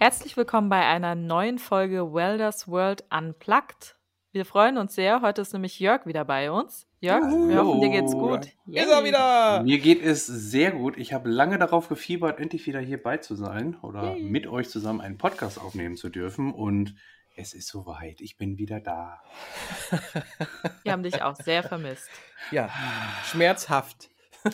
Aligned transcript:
Herzlich 0.00 0.36
willkommen 0.36 0.68
bei 0.68 0.86
einer 0.86 1.16
neuen 1.16 1.58
Folge 1.58 2.12
Welders 2.14 2.68
World 2.68 3.02
Unplugged. 3.10 3.96
Wir 4.30 4.44
freuen 4.44 4.78
uns 4.78 4.94
sehr. 4.94 5.22
Heute 5.22 5.42
ist 5.42 5.52
nämlich 5.52 5.80
Jörg 5.80 6.06
wieder 6.06 6.24
bei 6.24 6.52
uns. 6.52 6.86
Jörg, 7.00 7.24
Juhu. 7.24 7.48
wir 7.48 7.64
hoffen, 7.64 7.80
dir 7.80 7.88
geht's 7.88 8.12
gut. 8.12 8.46
Ist 8.68 8.88
er 8.88 9.02
wieder! 9.02 9.64
Mir 9.64 9.80
geht 9.80 10.00
es 10.00 10.24
sehr 10.24 10.70
gut. 10.70 10.96
Ich 10.98 11.12
habe 11.12 11.28
lange 11.28 11.58
darauf 11.58 11.88
gefiebert, 11.88 12.38
endlich 12.38 12.64
wieder 12.68 12.78
hierbei 12.78 13.16
zu 13.16 13.34
sein 13.34 13.76
oder 13.82 14.14
Yay. 14.14 14.22
mit 14.22 14.46
euch 14.46 14.68
zusammen 14.68 15.00
einen 15.00 15.18
Podcast 15.18 15.60
aufnehmen 15.60 15.96
zu 15.96 16.10
dürfen. 16.10 16.54
Und 16.54 16.94
es 17.34 17.52
ist 17.52 17.66
soweit. 17.66 18.20
Ich 18.20 18.36
bin 18.36 18.56
wieder 18.56 18.78
da. 18.78 19.20
Wir 20.84 20.92
haben 20.92 21.02
dich 21.02 21.22
auch 21.22 21.34
sehr 21.34 21.64
vermisst. 21.64 22.08
Ja, 22.52 22.70
schmerzhaft. 23.24 24.10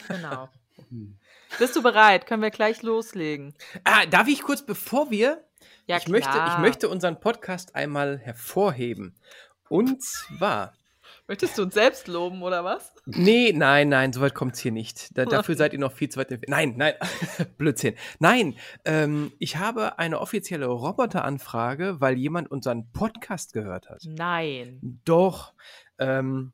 Genau. 0.09 0.49
Hm. 0.89 1.19
Bist 1.59 1.77
du 1.77 1.83
bereit? 1.83 2.27
Können 2.27 2.43
wir 2.43 2.51
gleich 2.51 2.83
loslegen? 2.83 3.55
Ah, 3.85 4.07
darf 4.07 4.29
ich 4.29 4.43
kurz, 4.43 4.65
bevor 4.65 5.11
wir. 5.11 5.45
Ja, 5.87 5.99
ich, 5.99 6.09
möchte, 6.09 6.29
ich 6.29 6.35
klar. 6.35 6.61
möchte 6.61 6.89
unseren 6.89 7.21
Podcast 7.21 7.75
einmal 7.75 8.19
hervorheben. 8.19 9.15
Und 9.69 10.03
zwar. 10.03 10.73
Möchtest 11.27 11.57
du 11.57 11.63
uns 11.63 11.75
selbst 11.75 12.07
loben 12.07 12.43
oder 12.43 12.65
was? 12.65 12.93
Nee, 13.07 13.53
nein, 13.55 13.89
nein, 13.89 14.13
soweit 14.13 14.35
kommt 14.35 14.55
es 14.55 14.61
hier 14.61 14.73
nicht. 14.73 15.17
Da, 15.17 15.25
dafür 15.25 15.57
seid 15.57 15.73
ihr 15.73 15.79
noch 15.79 15.93
viel 15.93 16.09
zu 16.11 16.19
weit 16.19 16.31
entfernt. 16.31 16.51
Nein, 16.51 16.75
nein, 16.77 16.95
Blödsinn. 17.57 17.95
Nein, 18.19 18.57
ähm, 18.85 19.33
ich 19.39 19.57
habe 19.57 19.99
eine 19.99 20.21
offizielle 20.21 20.67
Roboteranfrage, 20.67 22.01
weil 22.01 22.19
jemand 22.19 22.51
unseren 22.51 22.91
Podcast 22.93 23.53
gehört 23.55 23.89
hat. 23.89 24.03
Nein. 24.05 25.01
Doch. 25.05 25.55
Ähm, 25.99 26.53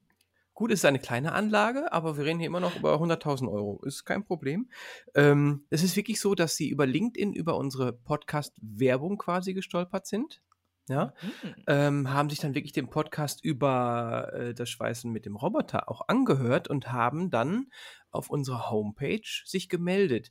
gut, 0.61 0.73
es 0.73 0.81
ist 0.81 0.85
eine 0.85 0.99
kleine 0.99 1.33
Anlage, 1.33 1.91
aber 1.91 2.19
wir 2.19 2.25
reden 2.27 2.39
hier 2.39 2.47
immer 2.49 2.61
noch 2.61 2.77
über 2.77 2.95
100.000 3.01 3.51
Euro. 3.51 3.81
Ist 3.87 4.05
kein 4.05 4.25
Problem. 4.27 4.69
Ähm, 5.15 5.65
es 5.71 5.83
ist 5.83 5.97
wirklich 5.97 6.21
so, 6.21 6.35
dass 6.35 6.55
sie 6.55 6.69
über 6.69 6.85
LinkedIn, 6.87 7.33
über 7.33 7.57
unsere 7.57 7.95
Podcast-Werbung 7.95 9.17
quasi 9.17 9.55
gestolpert 9.55 10.07
sind. 10.07 10.43
Ja, 10.91 11.15
Hm. 11.21 11.55
ähm, 11.67 12.13
haben 12.13 12.29
sich 12.29 12.41
dann 12.41 12.55
wirklich 12.55 12.73
den 12.73 12.91
Podcast 12.91 13.43
über 13.43 14.31
äh, 14.35 14.55
das 14.55 14.69
Schweißen 14.69 15.11
mit 15.11 15.25
dem 15.25 15.37
Roboter 15.37 15.89
auch 15.89 16.03
angehört 16.09 16.69
und 16.69 16.93
haben 16.93 17.31
dann 17.31 17.69
auf 18.11 18.29
unserer 18.29 18.71
Homepage 18.71 19.23
sich 19.47 19.69
gemeldet. 19.71 20.31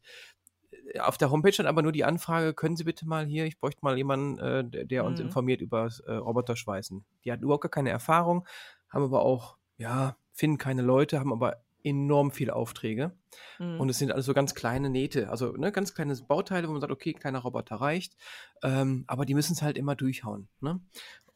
Äh, 0.93 0.99
Auf 0.99 1.17
der 1.17 1.31
Homepage 1.31 1.53
stand 1.53 1.69
aber 1.69 1.81
nur 1.81 1.91
die 1.93 2.03
Anfrage, 2.03 2.53
können 2.53 2.75
Sie 2.75 2.83
bitte 2.83 3.07
mal 3.07 3.25
hier, 3.25 3.45
ich 3.45 3.59
bräuchte 3.59 3.79
mal 3.83 3.97
jemanden, 3.97 4.37
äh, 4.37 4.63
der, 4.63 4.85
der 4.85 5.05
uns 5.05 5.19
Mhm. 5.19 5.27
informiert 5.27 5.61
über 5.61 5.85
das 5.85 6.01
äh, 6.01 6.11
Roboterschweißen. 6.11 7.03
Die 7.25 7.31
hatten 7.31 7.43
überhaupt 7.43 7.63
gar 7.63 7.71
keine 7.71 7.89
Erfahrung, 7.89 8.45
haben 8.89 9.05
aber 9.05 9.21
auch, 9.21 9.57
ja, 9.79 10.17
finden 10.31 10.59
keine 10.59 10.83
Leute, 10.83 11.19
haben 11.19 11.33
aber 11.33 11.63
enorm 11.83 12.31
viele 12.31 12.55
Aufträge. 12.55 13.13
Mhm. 13.57 13.79
Und 13.79 13.89
es 13.89 13.97
sind 13.97 14.11
alles 14.11 14.25
so 14.25 14.33
ganz 14.33 14.53
kleine 14.53 14.89
Nähte, 14.89 15.29
also 15.29 15.53
ne, 15.53 15.71
ganz 15.71 15.95
kleine 15.95 16.15
Bauteile, 16.15 16.67
wo 16.67 16.73
man 16.73 16.81
sagt, 16.81 16.91
okay, 16.91 17.13
kleiner 17.13 17.39
Roboter 17.39 17.77
reicht, 17.77 18.15
ähm, 18.61 19.05
aber 19.07 19.25
die 19.25 19.33
müssen 19.33 19.53
es 19.53 19.61
halt 19.61 19.77
immer 19.77 19.95
durchhauen. 19.95 20.49
Ne? 20.59 20.81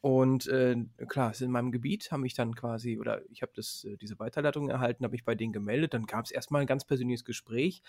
Und 0.02 0.46
äh, 0.48 0.76
klar, 1.08 1.32
in 1.40 1.50
meinem 1.50 1.72
Gebiet, 1.72 2.12
haben 2.12 2.20
mich 2.20 2.34
dann 2.34 2.54
quasi, 2.54 2.98
oder 2.98 3.22
ich 3.30 3.40
habe 3.40 3.52
das, 3.56 3.84
äh, 3.84 3.96
diese 3.96 4.18
Weiterleitung 4.18 4.68
erhalten, 4.68 5.02
habe 5.02 5.12
mich 5.12 5.24
bei 5.24 5.34
denen 5.34 5.54
gemeldet, 5.54 5.94
dann 5.94 6.04
gab 6.04 6.26
es 6.26 6.30
erstmal 6.30 6.60
ein 6.60 6.66
ganz 6.66 6.84
persönliches 6.84 7.24
Gespräch. 7.24 7.82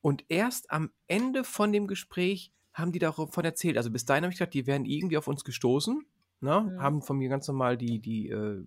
Und 0.00 0.24
erst 0.28 0.70
am 0.70 0.90
Ende 1.08 1.42
von 1.42 1.72
dem 1.72 1.88
Gespräch 1.88 2.52
haben 2.72 2.92
die 2.92 3.00
davon 3.00 3.44
erzählt. 3.44 3.76
Also 3.76 3.90
bis 3.90 4.04
dahin 4.04 4.22
habe 4.22 4.32
ich 4.32 4.38
gedacht, 4.38 4.54
die 4.54 4.66
wären 4.68 4.84
irgendwie 4.84 5.18
auf 5.18 5.26
uns 5.26 5.44
gestoßen, 5.44 6.06
ne? 6.40 6.60
Mhm. 6.60 6.80
haben 6.80 7.02
von 7.02 7.18
mir 7.18 7.28
ganz 7.28 7.48
normal 7.48 7.76
die, 7.76 7.98
die 7.98 8.28
äh, 8.28 8.64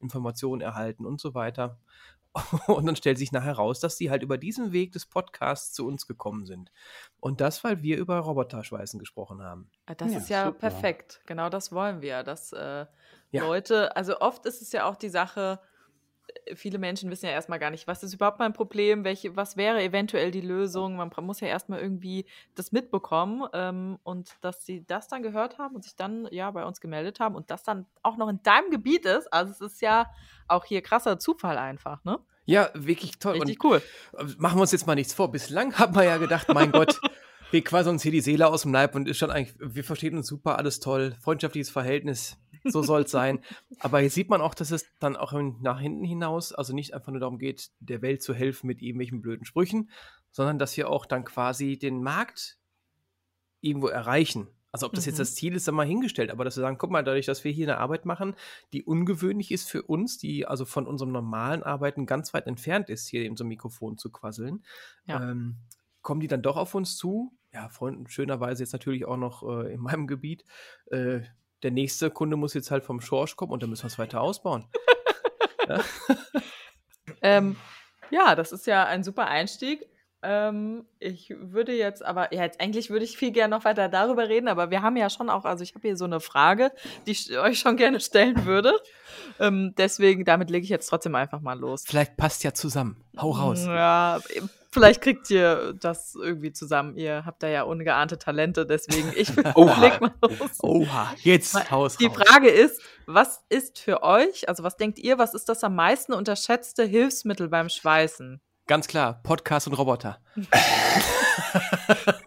Informationen 0.00 0.60
erhalten 0.60 1.04
und 1.06 1.20
so 1.20 1.34
weiter. 1.34 1.78
Und 2.68 2.86
dann 2.86 2.94
stellt 2.94 3.18
sich 3.18 3.32
nachher 3.32 3.54
raus, 3.54 3.80
dass 3.80 3.96
die 3.96 4.10
halt 4.10 4.22
über 4.22 4.38
diesen 4.38 4.70
Weg 4.72 4.92
des 4.92 5.06
Podcasts 5.06 5.72
zu 5.72 5.86
uns 5.86 6.06
gekommen 6.06 6.44
sind. 6.46 6.70
Und 7.20 7.40
das, 7.40 7.64
weil 7.64 7.82
wir 7.82 7.96
über 7.96 8.18
Roboterschweißen 8.18 9.00
gesprochen 9.00 9.42
haben. 9.42 9.70
Ah, 9.86 9.94
Das 9.94 10.12
Ja, 10.12 10.18
ist 10.18 10.28
ja 10.28 10.44
super. 10.46 10.58
perfekt. 10.58 11.20
Genau 11.26 11.48
das 11.48 11.72
wollen 11.72 12.00
wir. 12.02 12.22
Dass 12.22 12.52
äh, 12.52 12.86
Ja. 13.30 13.42
Leute, 13.44 13.96
also 13.96 14.20
oft 14.20 14.44
ist 14.46 14.62
es 14.62 14.72
ja 14.72 14.84
auch 14.84 14.96
die 14.96 15.08
Sache, 15.08 15.58
äh, 15.62 15.67
viele 16.54 16.78
Menschen 16.78 17.10
wissen 17.10 17.26
ja 17.26 17.32
erstmal 17.32 17.58
gar 17.58 17.70
nicht, 17.70 17.86
was 17.86 18.02
ist 18.02 18.14
überhaupt 18.14 18.38
mein 18.38 18.52
Problem, 18.52 19.04
welche, 19.04 19.36
was 19.36 19.56
wäre 19.56 19.82
eventuell 19.82 20.30
die 20.30 20.40
Lösung. 20.40 20.96
Man 20.96 21.10
muss 21.20 21.40
ja 21.40 21.48
erstmal 21.48 21.80
irgendwie 21.80 22.26
das 22.54 22.72
mitbekommen 22.72 23.48
ähm, 23.52 23.98
und 24.02 24.36
dass 24.40 24.64
sie 24.64 24.84
das 24.86 25.08
dann 25.08 25.22
gehört 25.22 25.58
haben 25.58 25.74
und 25.74 25.84
sich 25.84 25.96
dann 25.96 26.28
ja 26.30 26.50
bei 26.50 26.64
uns 26.64 26.80
gemeldet 26.80 27.20
haben 27.20 27.34
und 27.34 27.50
das 27.50 27.62
dann 27.62 27.86
auch 28.02 28.16
noch 28.16 28.28
in 28.28 28.42
deinem 28.42 28.70
Gebiet 28.70 29.04
ist. 29.04 29.32
Also 29.32 29.52
es 29.52 29.60
ist 29.60 29.82
ja 29.82 30.10
auch 30.46 30.64
hier 30.64 30.82
krasser 30.82 31.18
Zufall 31.18 31.58
einfach, 31.58 32.04
ne? 32.04 32.18
Ja, 32.44 32.70
wirklich 32.72 33.18
toll. 33.18 33.34
Richtig 33.34 33.62
Und 33.62 33.70
cool. 33.70 33.82
äh, 34.16 34.24
machen 34.38 34.56
wir 34.56 34.62
uns 34.62 34.72
jetzt 34.72 34.86
mal 34.86 34.94
nichts 34.94 35.12
vor. 35.12 35.30
Bislang 35.30 35.74
haben 35.78 35.94
wir 35.94 36.04
ja 36.04 36.16
gedacht, 36.16 36.48
mein 36.54 36.72
Gott, 36.72 36.98
wir 37.50 37.62
quasi 37.62 37.90
uns 37.90 38.02
hier 38.02 38.12
die 38.12 38.20
Seele 38.20 38.46
aus 38.46 38.62
dem 38.62 38.72
Leib 38.72 38.94
und 38.94 39.06
ist 39.06 39.18
schon 39.18 39.30
eigentlich, 39.30 39.54
wir 39.58 39.84
verstehen 39.84 40.16
uns 40.16 40.26
super, 40.26 40.58
alles 40.58 40.80
toll, 40.80 41.14
freundschaftliches 41.20 41.70
Verhältnis, 41.70 42.38
so 42.64 42.82
soll 42.82 43.02
es 43.02 43.10
sein. 43.10 43.40
Aber 43.80 44.00
hier 44.00 44.10
sieht 44.10 44.28
man 44.28 44.40
auch, 44.40 44.54
dass 44.54 44.70
es 44.70 44.86
dann 44.98 45.16
auch 45.16 45.32
nach 45.60 45.80
hinten 45.80 46.04
hinaus, 46.04 46.52
also 46.52 46.74
nicht 46.74 46.94
einfach 46.94 47.12
nur 47.12 47.20
darum 47.20 47.38
geht, 47.38 47.70
der 47.80 48.02
Welt 48.02 48.22
zu 48.22 48.34
helfen 48.34 48.66
mit 48.66 48.82
irgendwelchen 48.82 49.20
blöden 49.20 49.44
Sprüchen, 49.44 49.90
sondern 50.30 50.58
dass 50.58 50.76
wir 50.76 50.88
auch 50.90 51.06
dann 51.06 51.24
quasi 51.24 51.78
den 51.78 52.02
Markt 52.02 52.58
irgendwo 53.60 53.88
erreichen. 53.88 54.48
Also 54.70 54.86
ob 54.86 54.92
das 54.92 55.06
Mhm. 55.06 55.10
jetzt 55.10 55.18
das 55.18 55.34
Ziel 55.34 55.54
ist, 55.56 55.66
dann 55.66 55.74
mal 55.74 55.86
hingestellt, 55.86 56.30
aber 56.30 56.44
dass 56.44 56.56
wir 56.56 56.60
sagen, 56.60 56.76
guck 56.78 56.90
mal, 56.90 57.02
dadurch, 57.02 57.24
dass 57.26 57.42
wir 57.42 57.50
hier 57.50 57.66
eine 57.66 57.78
Arbeit 57.78 58.04
machen, 58.04 58.34
die 58.74 58.84
ungewöhnlich 58.84 59.50
ist 59.50 59.68
für 59.68 59.82
uns, 59.82 60.18
die 60.18 60.46
also 60.46 60.66
von 60.66 60.86
unserem 60.86 61.10
normalen 61.10 61.62
Arbeiten 61.62 62.04
ganz 62.04 62.34
weit 62.34 62.46
entfernt 62.46 62.90
ist, 62.90 63.08
hier 63.08 63.24
in 63.24 63.36
so 63.36 63.44
einem 63.44 63.48
Mikrofon 63.48 63.96
zu 63.96 64.10
quasseln, 64.10 64.62
Ja. 65.06 65.30
ähm, 65.30 65.56
kommen 66.02 66.20
die 66.20 66.26
dann 66.28 66.42
doch 66.42 66.56
auf 66.56 66.74
uns 66.74 66.96
zu. 66.96 67.32
Ja, 67.52 67.70
Freunden, 67.70 68.08
schönerweise 68.08 68.62
jetzt 68.62 68.72
natürlich 68.72 69.06
auch 69.06 69.16
noch 69.16 69.42
äh, 69.42 69.72
in 69.72 69.80
meinem 69.80 70.06
Gebiet. 70.06 70.44
Äh, 70.90 71.22
der 71.62 71.70
nächste 71.70 72.10
Kunde 72.10 72.36
muss 72.36 72.54
jetzt 72.54 72.70
halt 72.70 72.84
vom 72.84 73.00
Schorsch 73.00 73.36
kommen 73.36 73.52
und 73.52 73.62
dann 73.62 73.70
müssen 73.70 73.84
wir 73.84 73.88
es 73.88 73.98
weiter 73.98 74.20
ausbauen. 74.20 74.66
ja? 75.68 75.80
Ähm, 77.22 77.56
ja, 78.10 78.34
das 78.34 78.52
ist 78.52 78.66
ja 78.66 78.84
ein 78.84 79.02
super 79.02 79.26
Einstieg. 79.26 79.86
Ähm, 80.20 80.84
ich 80.98 81.32
würde 81.38 81.72
jetzt 81.72 82.04
aber, 82.04 82.34
ja, 82.34 82.42
jetzt 82.42 82.60
eigentlich 82.60 82.90
würde 82.90 83.04
ich 83.04 83.16
viel 83.16 83.30
gerne 83.30 83.56
noch 83.56 83.64
weiter 83.64 83.88
darüber 83.88 84.28
reden, 84.28 84.48
aber 84.48 84.70
wir 84.70 84.82
haben 84.82 84.96
ja 84.96 85.10
schon 85.10 85.30
auch, 85.30 85.44
also 85.44 85.62
ich 85.62 85.76
habe 85.76 85.86
hier 85.86 85.96
so 85.96 86.06
eine 86.06 86.18
Frage, 86.18 86.72
die 87.06 87.12
ich 87.12 87.38
euch 87.38 87.60
schon 87.60 87.76
gerne 87.76 88.00
stellen 88.00 88.44
würde. 88.44 88.74
Ähm, 89.38 89.74
deswegen, 89.78 90.24
damit 90.24 90.50
lege 90.50 90.64
ich 90.64 90.70
jetzt 90.70 90.88
trotzdem 90.88 91.14
einfach 91.14 91.40
mal 91.40 91.58
los. 91.58 91.84
Vielleicht 91.86 92.16
passt 92.16 92.42
ja 92.42 92.52
zusammen. 92.52 93.04
Hau 93.16 93.30
raus. 93.30 93.64
Ja, 93.64 94.18
vielleicht 94.72 95.02
kriegt 95.02 95.30
ihr 95.30 95.74
das 95.74 96.16
irgendwie 96.20 96.52
zusammen. 96.52 96.96
Ihr 96.96 97.24
habt 97.24 97.42
da 97.44 97.48
ja 97.48 97.62
ungeahnte 97.62 98.18
Talente, 98.18 98.66
deswegen 98.66 99.12
ich 99.14 99.30
Oha. 99.54 99.80
leg 99.80 100.00
mal 100.00 100.14
los. 100.20 100.58
Oha, 100.60 101.14
jetzt 101.22 101.70
haus 101.70 101.96
Die. 101.96 102.10
Frage 102.10 102.48
ist, 102.48 102.82
was 103.06 103.44
ist 103.48 103.78
für 103.78 104.02
euch, 104.02 104.48
also 104.48 104.64
was 104.64 104.76
denkt 104.76 104.98
ihr, 104.98 105.16
was 105.16 105.34
ist 105.34 105.48
das 105.48 105.62
am 105.62 105.76
meisten 105.76 106.12
unterschätzte 106.12 106.84
Hilfsmittel 106.84 107.48
beim 107.48 107.68
Schweißen? 107.68 108.40
Ganz 108.68 108.86
klar, 108.86 109.22
Podcast 109.22 109.66
und 109.66 109.72
Roboter. 109.72 110.20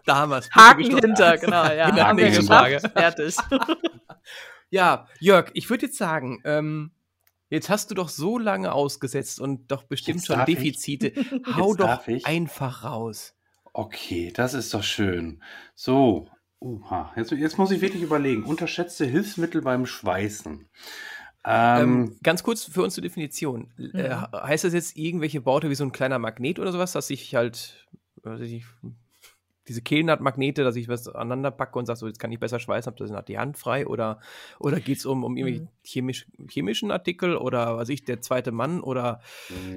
da 0.04 0.16
haben 0.16 0.30
wir 0.30 0.38
es. 0.38 0.50
Haken 0.50 0.98
hinter, 0.98 1.38
genau, 1.38 1.64
ja. 1.66 1.88
Genau, 1.88 2.02
haben 2.02 2.18
wir 2.18 2.24
nächste 2.24 2.42
geschafft. 2.42 2.92
Fertig. 2.92 3.36
Ja, 4.70 5.06
Jörg, 5.20 5.50
ich 5.52 5.68
würde 5.68 5.84
jetzt 5.84 5.98
sagen, 5.98 6.40
ähm, 6.46 6.92
jetzt 7.50 7.68
hast 7.68 7.90
du 7.90 7.94
doch 7.94 8.08
so 8.08 8.38
lange 8.38 8.72
ausgesetzt 8.72 9.38
und 9.38 9.70
doch 9.70 9.82
bestimmt 9.82 10.20
Jetzt 10.20 10.28
schon 10.28 10.38
darf 10.38 10.48
ich. 10.48 10.56
Defizite. 10.56 11.12
Hau 11.54 11.74
Jetzt 11.74 11.80
doch 11.80 12.24
einfach 12.24 12.82
raus. 12.82 13.34
Okay, 13.74 14.32
das 14.34 14.54
ist 14.54 14.72
doch 14.72 14.82
schön. 14.82 15.42
So, 15.74 16.26
uha, 16.58 17.12
jetzt, 17.16 17.32
jetzt 17.32 17.58
muss 17.58 17.70
ich 17.70 17.82
wirklich 17.82 18.02
überlegen. 18.02 18.44
Unterschätzte 18.44 19.04
Hilfsmittel 19.04 19.60
beim 19.60 19.84
Schweißen. 19.84 20.70
Ähm, 21.44 21.82
Ähm, 21.82 22.16
ganz 22.22 22.42
kurz 22.42 22.64
für 22.64 22.82
uns 22.82 22.94
zur 22.94 23.02
Definition. 23.02 23.72
Äh, 23.94 24.14
Mhm. 24.14 24.26
heißt 24.32 24.64
das 24.64 24.74
jetzt 24.74 24.96
irgendwelche 24.96 25.40
Baute 25.40 25.70
wie 25.70 25.74
so 25.74 25.84
ein 25.84 25.92
kleiner 25.92 26.18
Magnet 26.18 26.58
oder 26.58 26.72
sowas, 26.72 26.92
dass 26.92 27.10
ich 27.10 27.34
halt, 27.34 27.86
weiß 28.22 28.40
ich, 28.42 28.64
diese 29.68 29.80
Kehlennaht-Magnete, 29.80 30.64
dass 30.64 30.74
ich 30.74 30.88
was 30.88 31.06
aneinander 31.08 31.52
packe 31.52 31.78
und 31.78 31.86
sage, 31.86 31.98
so, 32.00 32.06
jetzt 32.08 32.18
kann 32.18 32.32
ich 32.32 32.40
besser 32.40 32.58
schweißen, 32.58 32.90
habe 32.92 33.04
das 33.04 33.14
hat 33.16 33.28
die 33.28 33.38
Hand 33.38 33.56
frei 33.58 33.86
oder, 33.86 34.18
oder 34.58 34.80
geht 34.80 34.98
es 34.98 35.06
um, 35.06 35.22
um 35.22 35.36
irgendwelche 35.36 35.62
Mhm. 35.62 35.68
chemisch, 35.84 36.26
chemischen 36.48 36.90
Artikel 36.90 37.36
oder 37.36 37.76
was 37.76 37.88
ich, 37.88 38.04
der 38.04 38.20
zweite 38.20 38.50
Mann 38.50 38.80
oder 38.80 39.20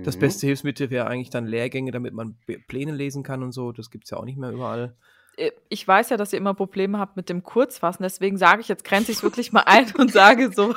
das 0.04 0.16
mhm. 0.16 0.22
beste 0.22 0.48
Hilfsmittel 0.48 0.90
wäre 0.90 1.06
eigentlich 1.08 1.30
dann 1.30 1.46
Lehrgänge, 1.46 1.92
damit 1.92 2.14
man 2.14 2.36
Pläne 2.68 2.94
lesen 2.94 3.22
kann 3.22 3.44
und 3.44 3.52
so. 3.52 3.72
Das 3.72 3.92
gibt 3.92 4.06
es 4.06 4.10
ja 4.12 4.18
auch 4.18 4.26
nicht 4.26 4.38
mehr 4.40 4.52
überall. 4.52 4.96
Äh, 5.38 5.52
ich 5.70 5.88
weiß 5.88 6.10
ja, 6.10 6.18
dass 6.18 6.34
ihr 6.34 6.38
immer 6.38 6.54
Probleme 6.54 7.00
habt 7.00 7.16
mit 7.16 7.30
dem 7.30 7.44
Kurzfassen, 7.44 8.04
deswegen 8.04 8.38
sage 8.38 8.62
ich 8.62 8.68
jetzt, 8.68 8.84
grenze 8.84 9.12
ich 9.12 9.18
es 9.18 9.24
wirklich 9.24 9.52
mal 9.52 9.64
ein 9.66 9.92
und 9.98 10.12
sage 10.12 10.52
so, 10.54 10.76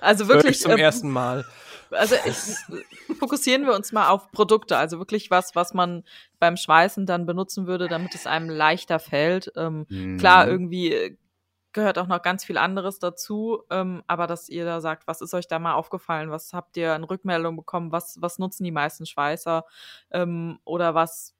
also 0.00 0.28
wirklich. 0.28 0.60
zum 0.60 0.72
ähm, 0.72 0.78
ersten 0.78 1.10
Mal. 1.10 1.44
Also 1.90 2.16
ich, 2.24 3.16
fokussieren 3.16 3.64
wir 3.64 3.74
uns 3.74 3.92
mal 3.92 4.08
auf 4.08 4.32
Produkte, 4.32 4.76
also 4.76 4.98
wirklich 4.98 5.30
was, 5.30 5.54
was 5.54 5.72
man 5.72 6.02
beim 6.38 6.56
Schweißen 6.56 7.06
dann 7.06 7.26
benutzen 7.26 7.66
würde, 7.66 7.88
damit 7.88 8.14
es 8.14 8.26
einem 8.26 8.50
leichter 8.50 8.98
fällt. 8.98 9.52
Ähm, 9.56 9.86
mhm. 9.88 10.18
Klar, 10.18 10.48
irgendwie 10.48 10.92
äh, 10.92 11.16
gehört 11.72 11.98
auch 11.98 12.06
noch 12.06 12.22
ganz 12.22 12.44
viel 12.44 12.58
anderes 12.58 12.98
dazu, 12.98 13.62
ähm, 13.70 14.02
aber 14.06 14.26
dass 14.26 14.48
ihr 14.48 14.64
da 14.64 14.80
sagt, 14.80 15.06
was 15.06 15.20
ist 15.20 15.34
euch 15.34 15.46
da 15.46 15.58
mal 15.58 15.74
aufgefallen, 15.74 16.30
was 16.30 16.52
habt 16.52 16.76
ihr 16.76 16.94
in 16.96 17.04
Rückmeldung 17.04 17.54
bekommen, 17.54 17.92
was, 17.92 18.20
was 18.20 18.38
nutzen 18.38 18.64
die 18.64 18.72
meisten 18.72 19.06
Schweißer 19.06 19.64
ähm, 20.10 20.58
oder 20.64 20.94
was 20.94 21.36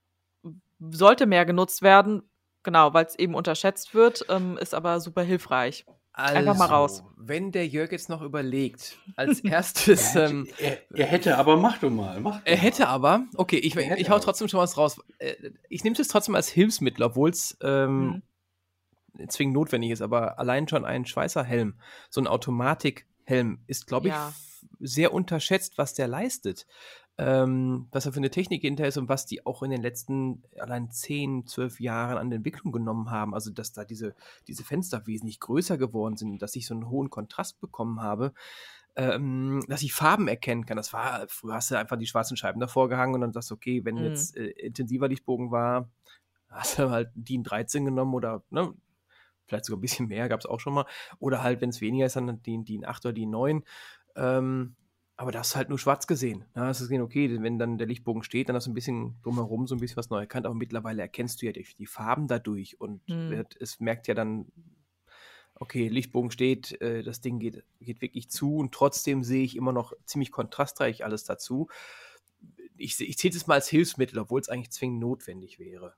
sollte 0.78 1.26
mehr 1.26 1.46
genutzt 1.46 1.82
werden, 1.82 2.22
genau, 2.66 2.92
weil 2.92 3.06
es 3.06 3.18
eben 3.18 3.34
unterschätzt 3.34 3.94
wird, 3.94 4.26
ähm, 4.28 4.58
ist 4.58 4.74
aber 4.74 5.00
super 5.00 5.22
hilfreich. 5.22 5.86
Also, 6.12 6.36
Einfach 6.36 6.56
mal 6.56 6.66
raus. 6.66 7.00
Also, 7.00 7.12
wenn 7.16 7.52
der 7.52 7.66
Jörg 7.66 7.92
jetzt 7.92 8.08
noch 8.08 8.22
überlegt, 8.22 8.98
als 9.16 9.40
erstes. 9.44 10.14
er, 10.14 10.22
hätte, 10.22 10.34
ähm, 10.34 10.48
er, 10.58 10.98
er, 10.98 11.06
hätte 11.06 11.38
aber, 11.38 11.56
mach 11.56 11.78
du 11.78 11.88
mal. 11.88 12.20
Mach 12.20 12.40
er 12.44 12.56
hätte 12.56 12.88
aber, 12.88 13.24
okay, 13.36 13.56
ich, 13.56 13.76
ich 13.76 14.10
hau 14.10 14.18
trotzdem 14.18 14.48
schon 14.48 14.60
was 14.60 14.76
raus. 14.76 15.00
Äh, 15.18 15.34
ich 15.68 15.84
nehme 15.84 15.96
es 15.98 16.08
trotzdem 16.08 16.34
als 16.34 16.48
Hilfsmittel, 16.48 17.02
obwohl 17.02 17.30
es 17.30 17.56
ähm, 17.62 18.22
mhm. 19.14 19.28
zwingend 19.28 19.54
notwendig 19.54 19.92
ist, 19.92 20.02
aber 20.02 20.38
allein 20.38 20.68
schon 20.68 20.84
ein 20.84 21.06
Schweißerhelm, 21.06 21.78
so 22.10 22.20
ein 22.20 22.26
Automatikhelm, 22.26 23.60
ist, 23.66 23.86
glaube 23.86 24.08
ich, 24.08 24.14
ja. 24.14 24.32
sehr 24.80 25.12
unterschätzt, 25.12 25.78
was 25.78 25.94
der 25.94 26.08
leistet 26.08 26.66
ähm, 27.18 27.88
was 27.92 28.04
da 28.04 28.12
für 28.12 28.18
eine 28.18 28.30
Technik 28.30 28.60
hinter 28.60 28.86
ist 28.86 28.98
und 28.98 29.08
was 29.08 29.24
die 29.24 29.46
auch 29.46 29.62
in 29.62 29.70
den 29.70 29.80
letzten 29.80 30.42
allein 30.58 30.90
10, 30.90 31.46
12 31.46 31.80
Jahren 31.80 32.18
an 32.18 32.30
Entwicklung 32.30 32.72
genommen 32.72 33.10
haben. 33.10 33.34
Also, 33.34 33.50
dass 33.50 33.72
da 33.72 33.84
diese, 33.84 34.14
diese 34.48 34.64
Fenster 34.64 35.06
wesentlich 35.06 35.40
größer 35.40 35.78
geworden 35.78 36.16
sind, 36.16 36.42
dass 36.42 36.56
ich 36.56 36.66
so 36.66 36.74
einen 36.74 36.90
hohen 36.90 37.08
Kontrast 37.08 37.60
bekommen 37.60 38.02
habe. 38.02 38.32
Ähm, 38.98 39.62
dass 39.68 39.82
ich 39.82 39.92
Farben 39.92 40.26
erkennen 40.26 40.64
kann. 40.64 40.78
Das 40.78 40.94
war, 40.94 41.26
früher 41.28 41.54
hast 41.54 41.70
du 41.70 41.78
einfach 41.78 41.98
die 41.98 42.06
schwarzen 42.06 42.36
Scheiben 42.36 42.60
davor 42.60 42.88
gehangen 42.88 43.14
und 43.14 43.20
dann 43.20 43.32
sagst 43.32 43.50
du, 43.50 43.54
okay, 43.54 43.84
wenn 43.84 43.96
mhm. 43.96 44.04
jetzt 44.04 44.34
äh, 44.38 44.46
intensiver 44.46 45.06
Lichtbogen 45.06 45.50
war, 45.50 45.90
hast 46.48 46.78
du 46.78 46.90
halt 46.90 47.10
DIN 47.14 47.42
13 47.42 47.84
genommen 47.84 48.14
oder 48.14 48.42
ne, 48.48 48.72
vielleicht 49.46 49.66
sogar 49.66 49.78
ein 49.78 49.82
bisschen 49.82 50.08
mehr, 50.08 50.28
gab 50.30 50.40
es 50.40 50.46
auch 50.46 50.60
schon 50.60 50.72
mal. 50.72 50.86
Oder 51.18 51.42
halt, 51.42 51.60
wenn 51.60 51.70
es 51.70 51.82
weniger 51.82 52.06
ist, 52.06 52.16
dann 52.16 52.42
DIN, 52.42 52.64
DIN 52.64 52.86
8 52.86 53.04
oder 53.04 53.12
DIN 53.12 53.30
9. 53.30 53.64
Ähm, 54.16 54.76
aber 55.16 55.32
da 55.32 55.38
hast 55.38 55.54
du 55.54 55.56
halt 55.56 55.70
nur 55.70 55.78
schwarz 55.78 56.06
gesehen. 56.06 56.44
Da 56.52 56.66
hast 56.66 56.80
du 56.80 56.84
gesehen, 56.84 57.00
okay, 57.00 57.42
wenn 57.42 57.58
dann 57.58 57.78
der 57.78 57.86
Lichtbogen 57.86 58.22
steht, 58.22 58.48
dann 58.48 58.56
hast 58.56 58.66
du 58.66 58.70
ein 58.70 58.74
bisschen 58.74 59.16
drumherum 59.22 59.66
so 59.66 59.74
ein 59.74 59.80
bisschen 59.80 59.96
was 59.96 60.10
neu 60.10 60.18
erkannt. 60.18 60.44
Aber 60.44 60.54
mittlerweile 60.54 61.00
erkennst 61.00 61.40
du 61.40 61.46
ja 61.46 61.52
die, 61.52 61.66
die 61.78 61.86
Farben 61.86 62.28
dadurch 62.28 62.80
und 62.80 63.00
hm. 63.06 63.46
es 63.58 63.80
merkt 63.80 64.08
ja 64.08 64.14
dann, 64.14 64.46
okay, 65.54 65.88
Lichtbogen 65.88 66.30
steht, 66.30 66.80
äh, 66.82 67.02
das 67.02 67.22
Ding 67.22 67.38
geht, 67.38 67.64
geht 67.80 68.02
wirklich 68.02 68.28
zu 68.28 68.56
und 68.56 68.72
trotzdem 68.72 69.24
sehe 69.24 69.44
ich 69.44 69.56
immer 69.56 69.72
noch 69.72 69.94
ziemlich 70.04 70.30
kontrastreich 70.30 71.02
alles 71.02 71.24
dazu. 71.24 71.68
Ich, 72.76 73.00
ich 73.00 73.16
zähle 73.16 73.34
es 73.34 73.46
mal 73.46 73.54
als 73.54 73.68
Hilfsmittel, 73.68 74.18
obwohl 74.18 74.40
es 74.40 74.50
eigentlich 74.50 74.70
zwingend 74.70 75.00
notwendig 75.00 75.58
wäre. 75.58 75.94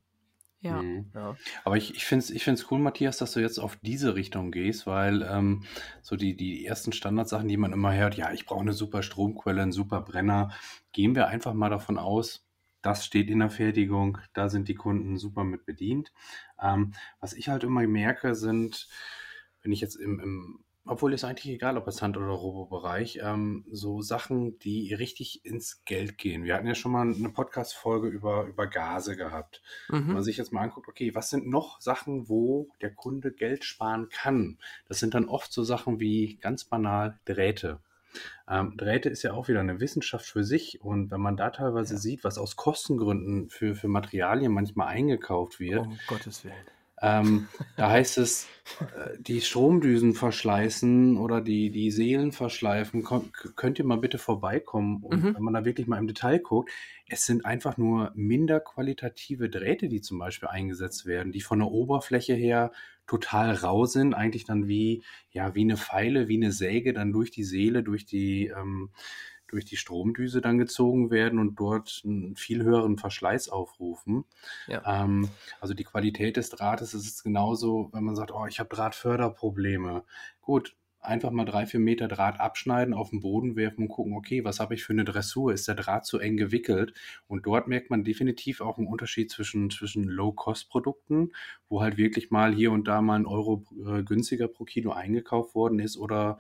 Ja. 0.61 0.83
Mhm. 0.83 1.11
ja. 1.15 1.37
Aber 1.65 1.77
ich, 1.77 1.95
ich 1.95 2.05
finde 2.05 2.25
es 2.25 2.31
ich 2.31 2.45
find's 2.45 2.71
cool, 2.71 2.79
Matthias, 2.79 3.19
dass 3.19 3.33
du 3.33 3.41
jetzt 3.41 3.59
auf 3.59 3.77
diese 3.77 4.15
Richtung 4.15 4.51
gehst, 4.51 4.87
weil 4.87 5.23
ähm, 5.23 5.65
so 6.03 6.17
die, 6.17 6.37
die 6.37 6.67
ersten 6.67 6.93
Standardsachen, 6.93 7.49
die 7.49 7.57
man 7.57 7.73
immer 7.73 7.95
hört, 7.95 8.17
ja, 8.17 8.33
ich 8.33 8.47
brauche 8.47 8.61
eine 8.61 8.73
super 8.73 9.03
Stromquelle, 9.03 9.63
einen 9.63 9.73
super 9.73 10.01
Brenner, 10.01 10.51
gehen 10.93 11.15
wir 11.15 11.29
einfach 11.29 11.55
mal 11.55 11.71
davon 11.71 11.99
aus, 11.99 12.49
das 12.83 13.05
steht 13.05 13.31
in 13.31 13.41
der 13.41 13.51
Fertigung, 13.51 14.19
da 14.33 14.49
sind 14.49 14.69
die 14.69 14.75
Kunden 14.75 15.17
super 15.19 15.45
mit 15.45 15.65
bedient. 15.65 16.13
Ähm, 16.61 16.93
was 17.21 17.33
ich 17.33 17.49
halt 17.49 17.65
immer 17.65 17.87
merke, 17.87 18.35
sind, 18.35 18.89
wenn 19.63 19.73
ich 19.73 19.81
jetzt 19.81 19.97
im, 19.97 20.21
im 20.21 20.65
obwohl 20.89 21.13
ist 21.13 21.25
eigentlich 21.25 21.55
egal, 21.55 21.77
ob 21.77 21.87
es 21.87 22.03
Hand- 22.03 22.17
oder 22.17 22.29
Robo-Bereich, 22.29 23.21
ähm, 23.23 23.65
so 23.71 24.01
Sachen, 24.01 24.59
die 24.59 24.95
richtig 24.95 25.45
ins 25.45 25.85
Geld 25.85 26.19
gehen. 26.19 26.45
Wir 26.45 26.55
hatten 26.55 26.67
ja 26.67 26.75
schon 26.75 26.93
mal 26.93 27.03
eine 27.03 27.29
Podcast-Folge 27.29 28.09
über, 28.09 28.45
über 28.45 28.67
Gase 28.67 29.17
gehabt. 29.17 29.63
Mhm. 29.89 30.09
Wenn 30.09 30.15
man 30.15 30.23
sich 30.23 30.37
jetzt 30.37 30.53
mal 30.53 30.63
anguckt, 30.63 30.89
okay, 30.89 31.15
was 31.15 31.31
sind 31.31 31.47
noch 31.47 31.81
Sachen, 31.81 32.29
wo 32.29 32.69
der 32.81 32.91
Kunde 32.91 33.33
Geld 33.33 33.65
sparen 33.65 34.09
kann? 34.09 34.59
Das 34.89 34.99
sind 34.99 35.15
dann 35.15 35.29
oft 35.29 35.53
so 35.53 35.63
Sachen 35.63 36.01
wie 36.01 36.37
ganz 36.37 36.65
banal 36.65 37.19
Drähte. 37.25 37.81
Ähm, 38.49 38.75
Drähte 38.77 39.11
ist 39.11 39.23
ja 39.23 39.35
auch 39.35 39.49
wieder 39.49 39.61
eine 39.61 39.81
Wissenschaft 39.81 40.25
für 40.25 40.43
sich 40.43 40.81
und 40.81 41.11
wenn 41.11 41.21
man 41.21 41.37
da 41.37 41.51
teilweise 41.51 41.95
ja. 41.95 42.01
sieht, 42.01 42.25
was 42.25 42.39
aus 42.39 42.57
Kostengründen 42.57 43.51
für, 43.51 43.75
für 43.75 43.89
Materialien 43.89 44.53
manchmal 44.53 44.89
eingekauft 44.89 45.61
wird, 45.61 45.81
um 45.81 45.99
Gottes 46.07 46.45
Willen 46.45 46.55
ähm, 47.01 47.49
da 47.77 47.91
heißt 47.91 48.19
es, 48.19 48.47
äh, 48.81 49.17
die 49.19 49.41
Stromdüsen 49.41 50.15
verschleißen 50.15 51.17
oder 51.17 51.41
die, 51.41 51.71
die 51.71 51.91
Seelen 51.91 52.33
verschleifen. 52.33 53.03
Kon 53.03 53.31
könnt 53.57 53.79
ihr 53.79 53.85
mal 53.85 53.99
bitte 53.99 54.19
vorbeikommen? 54.19 55.03
Und 55.03 55.23
mhm. 55.23 55.35
wenn 55.35 55.43
man 55.43 55.55
da 55.55 55.65
wirklich 55.65 55.87
mal 55.87 55.99
im 55.99 56.07
Detail 56.07 56.39
guckt, 56.39 56.71
es 57.09 57.25
sind 57.25 57.45
einfach 57.45 57.77
nur 57.77 58.13
minder 58.15 58.61
qualitative 58.61 59.49
Drähte, 59.49 59.89
die 59.89 60.01
zum 60.01 60.19
Beispiel 60.19 60.49
eingesetzt 60.49 61.07
werden, 61.07 61.33
die 61.33 61.41
von 61.41 61.61
der 61.61 61.69
Oberfläche 61.69 62.35
her 62.35 62.73
total 63.07 63.55
rau 63.55 63.87
sind, 63.87 64.15
eigentlich 64.15 64.45
dann 64.45 64.69
wie, 64.69 65.03
ja, 65.31 65.55
wie 65.55 65.63
eine 65.63 65.77
Pfeile, 65.77 66.29
wie 66.29 66.37
eine 66.37 66.53
Säge 66.53 66.93
dann 66.93 67.13
durch 67.13 67.31
die 67.31 67.45
Seele, 67.45 67.83
durch 67.83 68.05
die, 68.05 68.49
ähm, 68.49 68.91
durch 69.49 69.65
die 69.65 69.77
Stromdüse 69.77 70.41
dann 70.41 70.59
gezogen 70.59 71.11
werden 71.11 71.39
und 71.39 71.57
dort 71.57 72.03
einen 72.05 72.37
viel 72.37 72.63
höheren 72.63 72.99
Verschleiß 72.99 73.49
aufrufen. 73.49 74.25
Ja. 74.67 75.03
Ähm, 75.05 75.29
also 75.61 75.75
die 75.75 75.85
Qualität 75.85 76.37
des 76.37 76.51
Drahtes 76.51 76.95
ist 76.95 77.23
genauso, 77.25 77.91
wenn 77.93 78.05
man 78.05 78.17
sagt, 78.17 78.31
oh, 78.33 78.47
ich 78.47 78.61
habe 78.61 78.75
Drahtförderprobleme. 78.75 80.05
Gut, 80.41 80.77
einfach 81.01 81.31
mal 81.31 81.45
drei, 81.45 81.67
vier 81.67 81.81
Meter 81.81 82.09
Draht 82.09 82.41
abschneiden, 82.41 82.95
auf 82.95 83.11
den 83.11 83.21
Boden 83.21 83.57
werfen 83.57 83.83
und 83.83 83.89
gucken, 83.89 84.15
okay, 84.15 84.45
was 84.45 84.61
habe 84.61 84.75
ich 84.75 84.85
für 84.85 84.93
eine 84.93 85.05
Dressur? 85.05 85.53
Ist 85.53 85.69
der 85.69 85.75
Draht 85.75 86.07
zu 86.07 86.19
eng 86.19 86.37
gewickelt? 86.37 86.93
Und 87.27 87.47
dort 87.47 87.69
merkt 87.69 87.91
man 87.91 88.05
definitiv 88.05 88.61
auch 88.61 88.79
einen 88.79 88.87
Unterschied 88.87 89.31
zwischen, 89.31 89.71
zwischen 89.71 90.05
Low-Cost-Produkten, 90.05 91.33
wo 91.69 91.81
halt 91.81 91.97
wirklich 91.97 92.31
mal 92.31 92.53
hier 92.53 92.73
und 92.73 92.89
da 92.89 93.01
mal 93.01 93.19
ein 93.19 93.27
Euro 93.27 93.65
äh, 93.87 94.03
günstiger 94.03 94.49
pro 94.49 94.65
Kilo 94.65 94.93
eingekauft 94.93 95.55
worden 95.55 95.79
ist 95.79 95.97
oder 95.97 96.39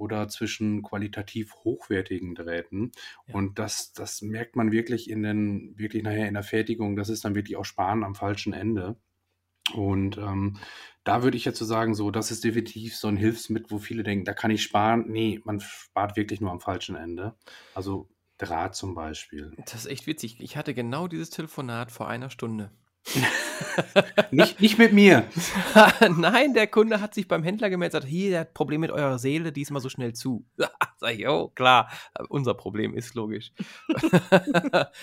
oder 0.00 0.28
zwischen 0.28 0.82
qualitativ 0.82 1.54
hochwertigen 1.64 2.34
Drähten. 2.34 2.92
Ja. 3.26 3.34
Und 3.34 3.58
das, 3.58 3.92
das 3.92 4.22
merkt 4.22 4.56
man 4.56 4.72
wirklich 4.72 5.10
in 5.10 5.22
den, 5.22 5.78
wirklich 5.78 6.02
nachher 6.02 6.28
in 6.28 6.34
der 6.34 6.42
Fertigung. 6.42 6.96
Das 6.96 7.08
ist 7.08 7.24
dann 7.24 7.34
wirklich 7.34 7.56
auch 7.56 7.64
Sparen 7.64 8.02
am 8.02 8.14
falschen 8.14 8.52
Ende. 8.52 8.96
Und 9.74 10.18
ähm, 10.18 10.56
da 11.04 11.22
würde 11.22 11.36
ich 11.36 11.44
jetzt 11.44 11.58
so 11.58 11.64
sagen, 11.64 11.94
so, 11.94 12.10
das 12.10 12.30
ist 12.30 12.42
definitiv 12.44 12.96
so 12.96 13.08
ein 13.08 13.16
Hilfsmittel, 13.16 13.70
wo 13.70 13.78
viele 13.78 14.02
denken, 14.02 14.24
da 14.24 14.32
kann 14.32 14.50
ich 14.50 14.62
sparen. 14.62 15.04
Nee, 15.08 15.40
man 15.44 15.60
spart 15.60 16.16
wirklich 16.16 16.40
nur 16.40 16.50
am 16.50 16.60
falschen 16.60 16.96
Ende. 16.96 17.36
Also 17.74 18.08
Draht 18.40 18.74
zum 18.74 18.94
Beispiel. 18.94 19.52
Das 19.66 19.74
ist 19.74 19.86
echt 19.86 20.06
witzig. 20.06 20.40
Ich 20.40 20.56
hatte 20.56 20.72
genau 20.72 21.08
dieses 21.08 21.28
Telefonat 21.28 21.92
vor 21.92 22.08
einer 22.08 22.30
Stunde. 22.30 22.70
nicht, 24.30 24.60
nicht 24.60 24.78
mit 24.78 24.92
mir. 24.92 25.26
Nein, 26.16 26.54
der 26.54 26.66
Kunde 26.66 27.00
hat 27.00 27.14
sich 27.14 27.26
beim 27.26 27.42
Händler 27.42 27.70
gemeldet 27.70 27.94
und 27.94 28.00
gesagt, 28.00 28.10
hier, 28.10 28.30
der 28.30 28.40
hat 28.40 28.54
Problem 28.54 28.82
mit 28.82 28.90
eurer 28.90 29.18
Seele, 29.18 29.52
die 29.52 29.62
ist 29.62 29.70
mal 29.70 29.80
so 29.80 29.88
schnell 29.88 30.12
zu. 30.12 30.44
Sag 30.98 31.14
ich, 31.14 31.26
oh, 31.26 31.48
klar, 31.48 31.90
unser 32.28 32.54
Problem 32.54 32.94
ist 32.94 33.14
logisch. 33.14 33.52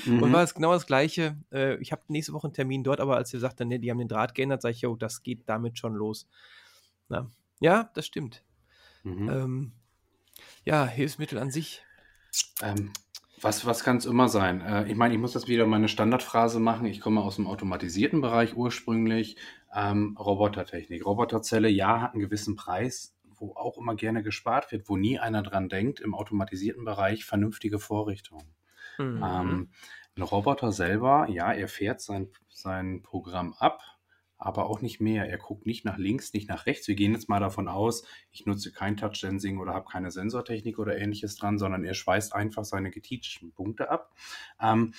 mhm. 0.05 0.23
Und 0.23 0.33
war 0.33 0.43
es 0.43 0.53
genau 0.53 0.73
das 0.73 0.85
Gleiche. 0.85 1.37
Äh, 1.51 1.75
ich 1.77 1.91
habe 1.91 2.03
nächste 2.07 2.33
Woche 2.33 2.47
einen 2.47 2.53
Termin 2.53 2.83
dort, 2.83 2.99
aber 2.99 3.17
als 3.17 3.33
er 3.33 3.39
sagte, 3.39 3.65
nee, 3.65 3.79
die 3.79 3.89
haben 3.89 3.97
den 3.97 4.07
Draht 4.07 4.35
geändert, 4.35 4.61
sage 4.61 4.75
ich, 4.75 4.85
oh, 4.85 4.95
das 4.95 5.23
geht 5.23 5.49
damit 5.49 5.79
schon 5.79 5.95
los. 5.95 6.27
Na, 7.09 7.29
ja, 7.59 7.89
das 7.95 8.05
stimmt. 8.05 8.43
Mhm. 9.03 9.29
Ähm, 9.29 9.71
ja, 10.63 10.85
Hilfsmittel 10.85 11.39
an 11.39 11.51
sich. 11.51 11.81
Ähm, 12.61 12.91
was, 13.41 13.65
was 13.65 13.83
kann 13.83 13.97
es 13.97 14.05
immer 14.05 14.29
sein? 14.29 14.61
Äh, 14.61 14.89
ich 14.89 14.95
meine, 14.95 15.13
ich 15.13 15.19
muss 15.19 15.33
das 15.33 15.47
wieder 15.47 15.65
meine 15.67 15.87
Standardphrase 15.87 16.59
machen. 16.59 16.85
Ich 16.85 17.01
komme 17.01 17.21
aus 17.21 17.35
dem 17.35 17.47
automatisierten 17.47 18.21
Bereich 18.21 18.55
ursprünglich. 18.55 19.37
Ähm, 19.73 20.17
Robotertechnik. 20.19 21.05
Roboterzelle, 21.05 21.69
ja, 21.69 22.01
hat 22.01 22.13
einen 22.13 22.21
gewissen 22.21 22.55
Preis, 22.55 23.15
wo 23.23 23.53
auch 23.53 23.77
immer 23.77 23.95
gerne 23.95 24.23
gespart 24.23 24.71
wird, 24.71 24.89
wo 24.89 24.97
nie 24.97 25.19
einer 25.19 25.43
dran 25.43 25.69
denkt, 25.69 25.99
im 25.99 26.15
automatisierten 26.15 26.83
Bereich 26.83 27.25
vernünftige 27.25 27.79
Vorrichtungen. 27.79 28.47
Mhm. 28.97 29.23
Ähm, 29.23 29.69
ein 30.15 30.21
Roboter 30.23 30.71
selber, 30.71 31.27
ja, 31.29 31.51
er 31.51 31.67
fährt 31.67 32.01
sein, 32.01 32.29
sein 32.49 33.03
Programm 33.03 33.53
ab, 33.59 33.81
aber 34.37 34.69
auch 34.69 34.81
nicht 34.81 34.99
mehr. 34.99 35.27
Er 35.29 35.37
guckt 35.37 35.65
nicht 35.65 35.85
nach 35.85 35.97
links, 35.97 36.33
nicht 36.33 36.47
nach 36.47 36.65
rechts. 36.65 36.87
Wir 36.87 36.95
gehen 36.95 37.13
jetzt 37.13 37.29
mal 37.29 37.39
davon 37.39 37.67
aus, 37.67 38.03
ich 38.31 38.45
nutze 38.45 38.71
kein 38.71 38.97
Touch-Sensing 38.97 39.57
oder 39.59 39.73
habe 39.73 39.89
keine 39.89 40.11
Sensortechnik 40.11 40.79
oder 40.79 40.97
ähnliches 40.97 41.35
dran, 41.35 41.57
sondern 41.57 41.83
er 41.83 41.93
schweißt 41.93 42.33
einfach 42.33 42.65
seine 42.65 42.91
geteachten 42.91 43.51
Punkte 43.51 43.89
ab. 43.89 44.13
Ähm, 44.61 44.93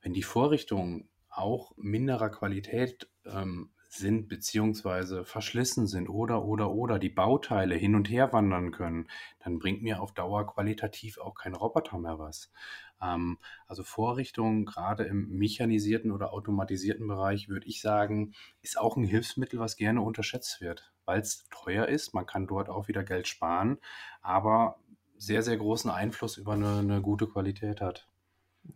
wenn 0.00 0.12
die 0.12 0.22
Vorrichtung 0.22 1.08
auch 1.28 1.72
minderer 1.76 2.30
Qualität 2.30 3.10
ähm, 3.24 3.70
sind 3.88 4.28
beziehungsweise 4.28 5.24
verschlissen 5.24 5.86
sind 5.86 6.08
oder 6.08 6.44
oder 6.44 6.70
oder 6.70 6.98
die 6.98 7.08
Bauteile 7.08 7.74
hin 7.74 7.94
und 7.94 8.10
her 8.10 8.32
wandern 8.32 8.70
können, 8.70 9.08
dann 9.40 9.58
bringt 9.58 9.82
mir 9.82 10.00
auf 10.00 10.12
Dauer 10.12 10.46
qualitativ 10.46 11.18
auch 11.18 11.34
kein 11.34 11.54
Roboter 11.54 11.98
mehr 11.98 12.18
was. 12.18 12.52
Ähm, 13.00 13.38
also 13.66 13.82
Vorrichtungen, 13.82 14.66
gerade 14.66 15.04
im 15.04 15.30
mechanisierten 15.30 16.12
oder 16.12 16.32
automatisierten 16.32 17.06
Bereich, 17.08 17.48
würde 17.48 17.66
ich 17.66 17.80
sagen, 17.80 18.34
ist 18.62 18.78
auch 18.78 18.96
ein 18.96 19.04
Hilfsmittel, 19.04 19.58
was 19.58 19.76
gerne 19.76 20.02
unterschätzt 20.02 20.60
wird, 20.60 20.92
weil 21.06 21.20
es 21.20 21.46
teuer 21.50 21.86
ist. 21.86 22.12
Man 22.14 22.26
kann 22.26 22.46
dort 22.46 22.68
auch 22.68 22.88
wieder 22.88 23.04
Geld 23.04 23.26
sparen, 23.26 23.78
aber 24.20 24.78
sehr, 25.16 25.42
sehr 25.42 25.56
großen 25.56 25.90
Einfluss 25.90 26.36
über 26.36 26.52
eine, 26.52 26.78
eine 26.78 27.00
gute 27.00 27.26
Qualität 27.26 27.80
hat. 27.80 28.06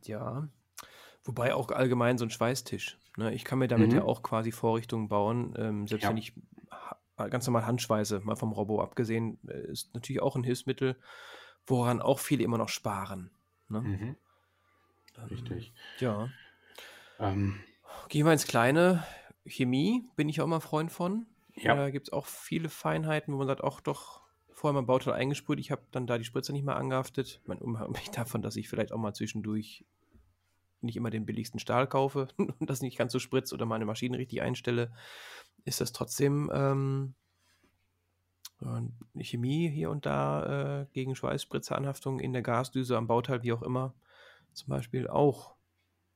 Ja, 0.04 0.48
wobei 1.24 1.54
auch 1.54 1.70
allgemein 1.70 2.18
so 2.18 2.24
ein 2.24 2.30
Schweißtisch. 2.30 2.98
Ne? 3.16 3.34
Ich 3.34 3.44
kann 3.44 3.58
mir 3.58 3.68
damit 3.68 3.90
mhm. 3.90 3.98
ja 3.98 4.04
auch 4.04 4.22
quasi 4.22 4.52
Vorrichtungen 4.52 5.08
bauen, 5.08 5.54
ähm, 5.56 5.86
selbst 5.86 6.04
ja. 6.04 6.10
wenn 6.10 6.16
ich 6.16 6.32
ganz 7.16 7.46
normal 7.46 7.66
Handschweiße, 7.66 8.20
mal 8.20 8.36
vom 8.36 8.52
Robo 8.52 8.80
abgesehen, 8.80 9.38
äh, 9.46 9.70
ist 9.70 9.94
natürlich 9.94 10.22
auch 10.22 10.36
ein 10.36 10.44
Hilfsmittel, 10.44 10.96
woran 11.66 12.00
auch 12.00 12.18
viele 12.18 12.44
immer 12.44 12.58
noch 12.58 12.68
sparen. 12.68 13.30
Ne? 13.68 13.80
Mhm. 13.80 14.16
Ähm, 15.18 15.24
Richtig. 15.30 15.72
Ja. 15.98 16.28
Ähm, 17.18 17.60
Gehen 18.08 18.26
wir 18.26 18.32
ins 18.32 18.46
Kleine. 18.46 19.04
Chemie 19.46 20.04
bin 20.16 20.28
ich 20.28 20.40
auch 20.40 20.46
immer 20.46 20.60
Freund 20.60 20.90
von. 20.90 21.26
Ja. 21.54 21.74
Da 21.74 21.90
gibt 21.90 22.08
es 22.08 22.12
auch 22.12 22.26
viele 22.26 22.68
Feinheiten, 22.68 23.34
wo 23.34 23.38
man 23.38 23.46
sagt, 23.46 23.62
auch 23.62 23.80
doch, 23.80 24.22
vorher 24.50 24.74
mein 24.74 24.86
Bauteil 24.86 25.14
eingesprüht, 25.14 25.58
ich 25.58 25.70
habe 25.70 25.82
dann 25.90 26.06
da 26.06 26.18
die 26.18 26.24
Spritze 26.24 26.52
nicht 26.52 26.64
mehr 26.64 26.76
angehaftet. 26.76 27.40
Man 27.46 27.58
unabhängig 27.60 28.10
davon, 28.10 28.42
dass 28.42 28.56
ich 28.56 28.68
vielleicht 28.68 28.92
auch 28.92 28.98
mal 28.98 29.14
zwischendurch 29.14 29.84
nicht 30.82 30.96
immer 30.96 31.10
den 31.10 31.26
billigsten 31.26 31.60
Stahl 31.60 31.86
kaufe 31.86 32.28
und 32.36 32.68
das 32.68 32.82
nicht 32.82 32.98
ganz 32.98 33.12
so 33.12 33.18
spritzt 33.18 33.52
oder 33.52 33.66
meine 33.66 33.84
Maschinen 33.84 34.14
richtig 34.14 34.42
einstelle, 34.42 34.92
ist 35.64 35.80
das 35.80 35.92
trotzdem 35.92 36.50
ähm, 36.52 37.14
Chemie 39.18 39.68
hier 39.68 39.90
und 39.90 40.06
da 40.06 40.82
äh, 40.82 40.86
gegen 40.92 41.16
Schweißspritzeranhaftung 41.16 42.20
in 42.20 42.32
der 42.32 42.42
Gasdüse 42.42 42.96
am 42.96 43.08
Bauteil, 43.08 43.42
wie 43.42 43.52
auch 43.52 43.62
immer, 43.62 43.94
zum 44.52 44.68
Beispiel 44.68 45.08
auch 45.08 45.54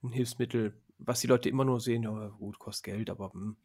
ein 0.03 0.13
Hilfsmittel, 0.13 0.81
was 0.99 1.21
die 1.21 1.27
Leute 1.27 1.49
immer 1.49 1.65
nur 1.65 1.81
sehen, 1.81 2.05
ja, 2.05 2.29
gut, 2.29 2.59
kostet 2.59 2.85
Geld, 2.85 3.11
aber 3.11 3.33
hm, 3.33 3.57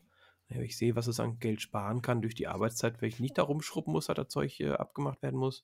ich 0.50 0.78
sehe, 0.78 0.96
was 0.96 1.08
es 1.08 1.20
an 1.20 1.40
Geld 1.40 1.62
sparen 1.62 2.02
kann 2.02 2.22
durch 2.22 2.36
die 2.36 2.48
Arbeitszeit, 2.48 3.02
wenn 3.02 3.10
ich 3.10 3.20
nicht 3.20 3.38
da 3.38 3.44
rumschrubben 3.44 3.94
muss, 3.94 4.08
dass 4.08 4.16
das 4.16 4.28
Zeug 4.30 4.60
äh, 4.60 4.72
abgemacht 4.72 5.22
werden 5.22 5.40
muss. 5.40 5.64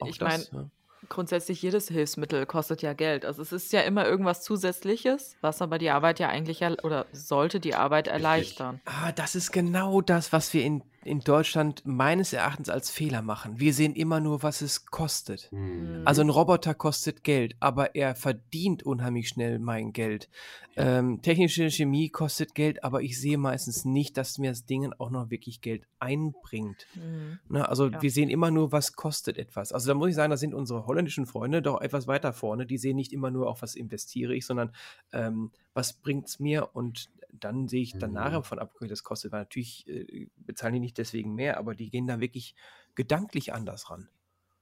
Auch 0.00 0.08
ich 0.08 0.20
meine, 0.20 0.44
ja 0.52 0.70
grundsätzlich 1.08 1.62
jedes 1.62 1.88
Hilfsmittel 1.88 2.46
kostet 2.46 2.82
ja 2.82 2.92
Geld. 2.92 3.24
Also 3.24 3.42
es 3.42 3.52
ist 3.52 3.72
ja 3.72 3.80
immer 3.80 4.06
irgendwas 4.06 4.42
Zusätzliches, 4.42 5.36
was 5.40 5.62
aber 5.62 5.78
die 5.78 5.90
Arbeit 5.90 6.18
ja 6.18 6.28
eigentlich 6.28 6.62
oder 6.62 7.06
sollte 7.12 7.60
die 7.60 7.74
Arbeit 7.74 8.08
erleichtern. 8.08 8.80
Ah, 8.84 9.12
das 9.12 9.34
ist 9.34 9.52
genau 9.52 10.00
das, 10.00 10.32
was 10.32 10.52
wir 10.54 10.62
in 10.62 10.82
in 11.04 11.20
Deutschland 11.20 11.82
meines 11.84 12.32
Erachtens 12.32 12.68
als 12.68 12.90
Fehler 12.90 13.22
machen. 13.22 13.60
Wir 13.60 13.72
sehen 13.72 13.94
immer 13.94 14.20
nur, 14.20 14.42
was 14.42 14.60
es 14.60 14.86
kostet. 14.86 15.50
Mhm. 15.52 16.02
Also 16.04 16.22
ein 16.22 16.30
Roboter 16.30 16.74
kostet 16.74 17.24
Geld, 17.24 17.56
aber 17.60 17.94
er 17.94 18.14
verdient 18.14 18.82
unheimlich 18.82 19.28
schnell 19.28 19.58
mein 19.58 19.92
Geld. 19.92 20.28
Ähm, 20.76 21.22
technische 21.22 21.70
Chemie 21.70 22.08
kostet 22.08 22.54
Geld, 22.54 22.82
aber 22.82 23.02
ich 23.02 23.20
sehe 23.20 23.38
meistens 23.38 23.84
nicht, 23.84 24.16
dass 24.16 24.38
mir 24.38 24.50
das 24.50 24.66
Ding 24.66 24.92
auch 24.98 25.10
noch 25.10 25.30
wirklich 25.30 25.60
Geld 25.60 25.86
einbringt. 26.00 26.86
Mhm. 26.94 27.38
Na, 27.48 27.60
ne, 27.60 27.68
also 27.68 27.88
ja. 27.88 28.02
wir 28.02 28.10
sehen 28.10 28.28
immer 28.28 28.50
nur, 28.50 28.72
was 28.72 28.94
kostet 28.94 29.38
etwas. 29.38 29.72
Also 29.72 29.88
da 29.88 29.94
muss 29.94 30.08
ich 30.08 30.14
sagen, 30.16 30.30
da 30.30 30.36
sind 30.36 30.54
unsere 30.54 30.86
holländischen 30.86 31.26
Freunde 31.26 31.62
doch 31.62 31.80
etwas 31.80 32.06
weiter 32.06 32.32
vorne. 32.32 32.66
Die 32.66 32.78
sehen 32.78 32.96
nicht 32.96 33.12
immer 33.12 33.30
nur, 33.30 33.48
auf 33.48 33.62
was 33.62 33.74
investiere 33.74 34.34
ich, 34.34 34.46
sondern 34.46 34.72
ähm, 35.12 35.52
was 35.74 35.92
bringt 35.92 36.28
es 36.28 36.38
mir 36.38 36.74
und 36.74 37.10
dann 37.40 37.68
sehe 37.68 37.82
ich 37.82 37.98
dann 37.98 38.10
mhm. 38.10 38.16
nachher 38.16 38.42
von 38.42 38.58
ab, 38.58 38.74
das 38.80 39.02
kostet, 39.02 39.32
weil 39.32 39.40
natürlich 39.40 39.86
äh, 39.88 40.28
bezahlen 40.36 40.74
die 40.74 40.80
nicht 40.80 40.98
deswegen 40.98 41.34
mehr, 41.34 41.58
aber 41.58 41.74
die 41.74 41.90
gehen 41.90 42.06
da 42.06 42.20
wirklich 42.20 42.54
gedanklich 42.94 43.52
anders 43.52 43.90
ran. 43.90 44.08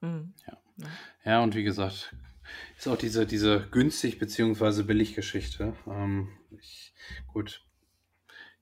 Mhm. 0.01 0.33
Ja. 0.47 0.89
ja, 1.25 1.43
und 1.43 1.55
wie 1.55 1.65
gesagt, 1.65 2.17
ist 2.77 2.89
auch 2.89 2.97
diese, 2.97 3.27
diese 3.27 3.69
günstig 3.71 4.19
bzw. 4.19 4.83
billig 4.83 5.15
Geschichte. 5.15 5.75
Ähm, 5.87 6.29
ich, 6.59 6.95
gut, 7.29 7.63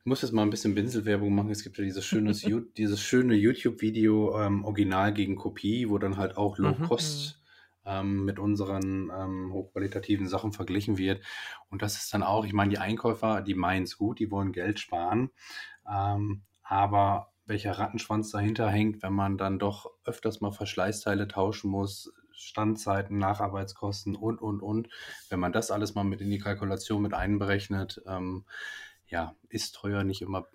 ich 0.01 0.07
muss 0.07 0.23
jetzt 0.23 0.33
mal 0.33 0.43
ein 0.43 0.51
bisschen 0.51 0.75
Binselwerbung 0.75 1.35
machen. 1.35 1.51
Es 1.51 1.63
gibt 1.63 1.79
ja 1.79 1.85
dieses, 1.85 2.05
schönes, 2.05 2.45
dieses 2.77 3.01
schöne 3.01 3.35
YouTube-Video 3.35 4.39
ähm, 4.41 4.65
Original 4.65 5.15
gegen 5.15 5.37
Kopie, 5.37 5.89
wo 5.89 5.99
dann 5.99 6.17
halt 6.17 6.37
auch 6.37 6.59
mhm. 6.59 6.65
Low-Cost 6.65 7.37
mhm 7.37 7.40
ähm, 7.85 8.25
mit 8.25 8.39
unseren 8.39 9.11
ähm, 9.11 9.53
hochqualitativen 9.53 10.29
Sachen 10.29 10.53
verglichen 10.53 10.99
wird. 10.99 11.25
Und 11.69 11.83
das 11.83 11.97
ist 11.97 12.13
dann 12.13 12.23
auch, 12.23 12.45
ich 12.45 12.53
meine, 12.53 12.71
die 12.71 12.79
Einkäufer, 12.79 13.43
die 13.43 13.55
meinen 13.55 13.85
es 13.85 13.97
gut, 13.97 14.19
die 14.19 14.31
wollen 14.31 14.53
Geld 14.53 14.79
sparen. 14.79 15.31
Ähm, 15.91 16.43
aber 16.63 17.33
welcher 17.47 17.73
Rattenschwanz 17.73 18.31
dahinter 18.31 18.69
hängt, 18.71 19.03
wenn 19.03 19.13
man 19.13 19.37
dann 19.37 19.59
doch 19.59 19.91
öfters 20.05 20.41
mal 20.41 20.53
Verschleißteile 20.53 21.27
tauschen 21.27 21.71
muss, 21.71 22.13
Standzeiten, 22.33 23.19
Nacharbeitskosten 23.19 24.15
und, 24.17 24.41
und, 24.41 24.63
und. 24.63 24.89
Wenn 25.29 25.41
man 25.41 25.53
das 25.53 25.71
alles 25.71 25.95
mal 25.95 26.05
mit 26.05 26.21
in 26.21 26.31
die 26.31 26.39
Kalkulation 26.39 27.03
mit 27.03 27.13
einberechnet, 27.13 28.01
ähm, 28.07 28.47
ja, 29.09 29.35
ist 29.49 29.75
teuer 29.75 30.05
nicht 30.05 30.23
immer 30.23 30.47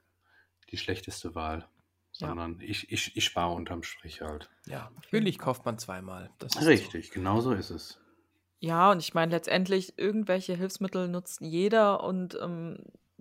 die 0.71 0.77
schlechteste 0.77 1.35
Wahl 1.35 1.67
sondern 2.17 2.59
ja. 2.59 2.67
ich, 2.69 2.91
ich, 2.91 3.15
ich 3.15 3.25
spare 3.25 3.53
unterm 3.53 3.83
Strich 3.83 4.21
halt. 4.21 4.49
Ja, 4.65 4.91
billig 5.11 5.37
kauft 5.37 5.65
man 5.65 5.77
zweimal. 5.77 6.29
Richtig, 6.65 7.07
so. 7.07 7.13
genau 7.13 7.41
so 7.41 7.51
ist 7.51 7.69
es. 7.69 7.99
Ja, 8.59 8.91
und 8.91 8.99
ich 8.99 9.13
meine, 9.13 9.31
letztendlich, 9.31 9.97
irgendwelche 9.97 10.55
Hilfsmittel 10.55 11.07
nutzt 11.07 11.41
jeder 11.41 12.03
und 12.03 12.37
ähm, 12.41 12.77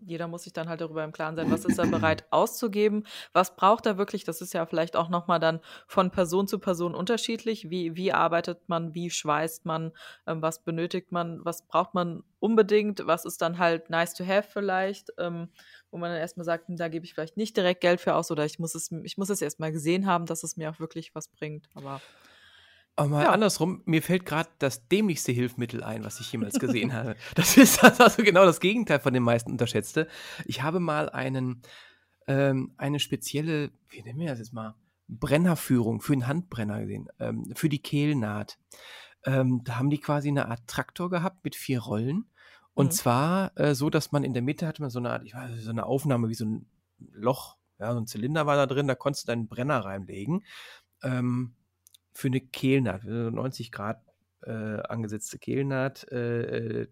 jeder 0.06 0.28
muss 0.28 0.44
sich 0.44 0.52
dann 0.52 0.68
halt 0.68 0.80
darüber 0.80 1.04
im 1.04 1.12
Klaren 1.12 1.36
sein, 1.36 1.50
was 1.50 1.64
ist 1.64 1.78
er 1.78 1.86
bereit 1.86 2.24
auszugeben, 2.30 3.04
was 3.32 3.56
braucht 3.56 3.86
er 3.86 3.98
wirklich. 3.98 4.24
Das 4.24 4.40
ist 4.40 4.52
ja 4.52 4.66
vielleicht 4.66 4.96
auch 4.96 5.08
nochmal 5.08 5.40
dann 5.40 5.60
von 5.86 6.10
Person 6.10 6.46
zu 6.46 6.58
Person 6.58 6.94
unterschiedlich. 6.94 7.70
Wie, 7.70 7.96
wie 7.96 8.12
arbeitet 8.12 8.68
man, 8.68 8.94
wie 8.94 9.10
schweißt 9.10 9.64
man, 9.66 9.92
ähm, 10.26 10.42
was 10.42 10.62
benötigt 10.62 11.12
man, 11.12 11.44
was 11.44 11.66
braucht 11.66 11.94
man 11.94 12.22
unbedingt, 12.38 13.06
was 13.06 13.24
ist 13.24 13.40
dann 13.40 13.58
halt 13.58 13.90
nice 13.90 14.14
to 14.14 14.26
have 14.26 14.48
vielleicht. 14.50 15.12
Ähm, 15.18 15.48
wo 15.94 15.98
man 15.98 16.10
dann 16.10 16.18
erstmal 16.18 16.44
sagt, 16.44 16.66
hm, 16.66 16.76
da 16.76 16.88
gebe 16.88 17.06
ich 17.06 17.14
vielleicht 17.14 17.36
nicht 17.36 17.56
direkt 17.56 17.80
Geld 17.80 18.00
für 18.00 18.16
aus 18.16 18.32
oder 18.32 18.44
ich 18.44 18.58
muss 18.58 18.74
es, 18.74 18.90
ich 19.04 19.16
muss 19.16 19.30
es 19.30 19.40
erstmal 19.40 19.70
gesehen 19.70 20.06
haben, 20.06 20.26
dass 20.26 20.42
es 20.42 20.56
mir 20.56 20.68
auch 20.68 20.80
wirklich 20.80 21.14
was 21.14 21.28
bringt. 21.28 21.68
Aber 21.74 22.02
aber 22.96 23.08
mal 23.08 23.22
ja. 23.22 23.30
andersrum, 23.30 23.82
mir 23.86 24.02
fällt 24.02 24.26
gerade 24.26 24.48
das 24.58 24.88
dämlichste 24.88 25.30
Hilfsmittel 25.30 25.82
ein, 25.84 26.04
was 26.04 26.18
ich 26.18 26.30
jemals 26.32 26.58
gesehen 26.58 26.92
habe. 26.92 27.14
Das 27.36 27.56
ist 27.56 27.82
also 27.82 28.22
genau 28.24 28.44
das 28.44 28.58
Gegenteil 28.58 28.98
von 28.98 29.14
den 29.14 29.22
meisten 29.22 29.52
unterschätzte. 29.52 30.08
Ich 30.46 30.62
habe 30.62 30.80
mal 30.80 31.08
einen, 31.08 31.62
ähm, 32.26 32.74
eine 32.76 32.98
spezielle, 32.98 33.70
wie 33.88 34.02
nennen 34.02 34.18
wir 34.18 34.28
das 34.28 34.40
jetzt 34.40 34.52
mal, 34.52 34.74
Brennerführung 35.06 36.00
für 36.00 36.12
einen 36.12 36.26
Handbrenner 36.26 36.80
gesehen, 36.80 37.08
ähm, 37.20 37.52
für 37.54 37.68
die 37.68 37.82
Kehlnaht. 37.82 38.58
Ähm, 39.24 39.62
da 39.64 39.76
haben 39.76 39.90
die 39.90 40.00
quasi 40.00 40.28
eine 40.28 40.48
Art 40.48 40.66
Traktor 40.66 41.08
gehabt 41.08 41.44
mit 41.44 41.54
vier 41.54 41.80
Rollen 41.80 42.26
und 42.74 42.86
mhm. 42.86 42.90
zwar 42.90 43.58
äh, 43.58 43.74
so, 43.74 43.90
dass 43.90 44.12
man 44.12 44.24
in 44.24 44.34
der 44.34 44.42
Mitte 44.42 44.66
hatte 44.66 44.82
man 44.82 44.90
so 44.90 44.98
eine 44.98 45.10
Art, 45.10 45.24
ich 45.24 45.34
weiß, 45.34 45.62
so 45.62 45.70
eine 45.70 45.86
Aufnahme 45.86 46.28
wie 46.28 46.34
so 46.34 46.44
ein 46.44 46.66
Loch, 46.98 47.56
ja, 47.78 47.92
so 47.92 47.98
ein 47.98 48.06
Zylinder 48.06 48.46
war 48.46 48.56
da 48.56 48.66
drin, 48.66 48.88
da 48.88 48.94
konntest 48.94 49.24
du 49.24 49.32
deinen 49.32 49.48
Brenner 49.48 49.84
reinlegen. 49.84 50.44
Ähm, 51.02 51.54
für 52.12 52.28
eine 52.28 52.40
Kehlnaht, 52.40 53.04
90 53.04 53.72
Grad 53.72 54.00
äh, 54.42 54.80
angesetzte 54.82 55.38
Kehlnaht. 55.38 56.06
Äh, 56.10 56.82
äh, 56.82 56.88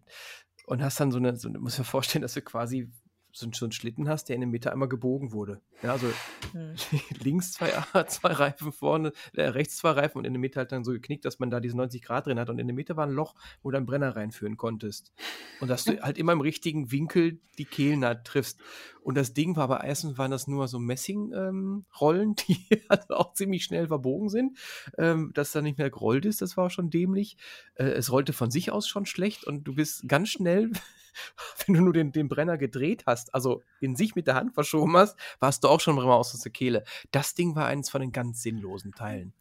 und 0.66 0.82
hast 0.82 1.00
dann 1.00 1.10
so 1.10 1.18
eine, 1.18 1.36
so, 1.36 1.50
muss 1.50 1.78
mir 1.78 1.84
vorstellen, 1.84 2.22
dass 2.22 2.34
du 2.34 2.42
quasi 2.42 2.90
so, 3.32 3.48
so 3.52 3.64
einen 3.64 3.72
Schlitten 3.72 4.08
hast, 4.08 4.28
der 4.28 4.36
in 4.36 4.42
der 4.42 4.48
Mitte 4.48 4.70
einmal 4.70 4.88
gebogen 4.88 5.32
wurde. 5.32 5.60
Ja, 5.82 5.92
also 5.92 6.06
hm. 6.52 6.74
links 7.22 7.52
zwei, 7.52 7.70
zwei 8.06 8.32
Reifen 8.32 8.72
vorne, 8.72 9.12
äh, 9.34 9.42
rechts 9.42 9.78
zwei 9.78 9.90
Reifen 9.90 10.18
und 10.18 10.24
in 10.26 10.34
der 10.34 10.40
Mitte 10.40 10.58
halt 10.58 10.70
dann 10.70 10.84
so 10.84 10.92
geknickt, 10.92 11.24
dass 11.24 11.38
man 11.38 11.50
da 11.50 11.58
diese 11.58 11.76
90 11.76 12.02
Grad 12.02 12.26
drin 12.26 12.38
hat 12.38 12.50
und 12.50 12.58
in 12.58 12.66
der 12.66 12.76
Mitte 12.76 12.96
war 12.96 13.06
ein 13.06 13.12
Loch, 13.12 13.34
wo 13.62 13.70
du 13.70 13.76
einen 13.78 13.86
Brenner 13.86 14.14
reinführen 14.14 14.56
konntest. 14.56 15.12
Und 15.60 15.68
dass 15.68 15.84
du 15.84 15.98
halt 16.02 16.18
immer 16.18 16.32
im 16.32 16.40
richtigen 16.42 16.92
Winkel 16.92 17.40
die 17.58 17.64
Kehlnaht 17.64 18.24
triffst. 18.26 18.60
Und 19.02 19.16
das 19.16 19.32
Ding 19.32 19.56
war 19.56 19.64
aber 19.64 19.84
erstens 19.84 20.18
waren 20.18 20.30
das 20.30 20.46
nur 20.46 20.68
so 20.68 20.78
Messingrollen, 20.78 22.28
ähm, 22.28 22.36
die 22.36 22.82
also 22.88 23.14
auch 23.14 23.32
ziemlich 23.32 23.64
schnell 23.64 23.88
verbogen 23.88 24.28
sind. 24.28 24.58
Ähm, 24.98 25.32
dass 25.34 25.52
da 25.52 25.62
nicht 25.62 25.78
mehr 25.78 25.90
gerollt 25.90 26.26
ist, 26.26 26.42
das 26.42 26.56
war 26.56 26.70
schon 26.70 26.90
dämlich. 26.90 27.36
Äh, 27.74 27.84
es 27.84 28.12
rollte 28.12 28.32
von 28.32 28.50
sich 28.50 28.70
aus 28.70 28.86
schon 28.86 29.06
schlecht 29.06 29.44
und 29.44 29.64
du 29.64 29.74
bist 29.74 30.06
ganz 30.06 30.28
schnell 30.28 30.70
wenn 31.66 31.74
du 31.74 31.82
nur 31.82 31.92
den, 31.92 32.12
den 32.12 32.28
Brenner 32.28 32.58
gedreht 32.58 33.04
hast, 33.06 33.34
also 33.34 33.62
in 33.80 33.96
sich 33.96 34.14
mit 34.14 34.26
der 34.26 34.34
Hand 34.34 34.54
verschoben 34.54 34.96
hast, 34.96 35.18
warst 35.40 35.64
du 35.64 35.68
auch 35.68 35.80
schon 35.80 35.96
mal 35.96 36.04
aus 36.04 36.38
der 36.38 36.52
Kehle. 36.52 36.84
Das 37.10 37.34
Ding 37.34 37.54
war 37.56 37.66
eines 37.66 37.90
von 37.90 38.00
den 38.00 38.12
ganz 38.12 38.42
sinnlosen 38.42 38.92
Teilen. 38.92 39.32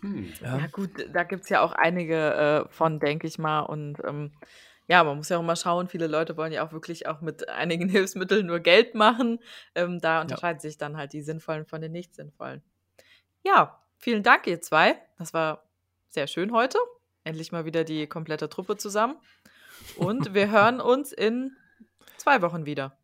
Hm. 0.00 0.32
Ja. 0.42 0.58
ja. 0.58 0.66
gut, 0.66 0.90
da 1.12 1.24
gibt 1.24 1.44
es 1.44 1.48
ja 1.48 1.62
auch 1.62 1.72
einige 1.72 2.66
äh, 2.66 2.72
von, 2.72 3.00
denke 3.00 3.26
ich 3.26 3.38
mal. 3.38 3.60
Und 3.60 3.98
ähm, 4.04 4.32
ja, 4.86 5.02
man 5.02 5.16
muss 5.16 5.30
ja 5.30 5.38
auch 5.38 5.42
mal 5.42 5.56
schauen, 5.56 5.88
viele 5.88 6.06
Leute 6.06 6.36
wollen 6.36 6.52
ja 6.52 6.66
auch 6.66 6.72
wirklich 6.72 7.06
auch 7.06 7.20
mit 7.20 7.48
einigen 7.48 7.88
Hilfsmitteln 7.90 8.46
nur 8.46 8.60
Geld 8.60 8.94
machen. 8.94 9.40
Ähm, 9.74 10.00
da 10.00 10.20
unterscheiden 10.20 10.58
ja. 10.58 10.60
sich 10.60 10.78
dann 10.78 10.96
halt 10.96 11.12
die 11.12 11.22
sinnvollen 11.22 11.64
von 11.64 11.80
den 11.80 11.92
nicht 11.92 12.14
sinnvollen. 12.14 12.62
Ja, 13.42 13.80
vielen 13.98 14.22
Dank, 14.22 14.46
ihr 14.46 14.60
zwei. 14.60 14.96
Das 15.18 15.32
war 15.32 15.64
sehr 16.10 16.26
schön 16.26 16.52
heute. 16.52 16.78
Endlich 17.24 17.52
mal 17.52 17.64
wieder 17.64 17.84
die 17.84 18.06
komplette 18.06 18.48
Truppe 18.48 18.76
zusammen. 18.76 19.16
Und 19.96 20.34
wir 20.34 20.50
hören 20.50 20.80
uns 20.80 21.12
in 21.12 21.56
zwei 22.16 22.42
Wochen 22.42 22.66
wieder. 22.66 22.98